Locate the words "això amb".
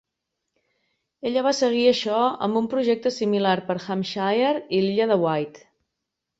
1.91-2.59